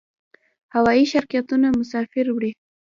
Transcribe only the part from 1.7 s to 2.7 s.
مسافر وړي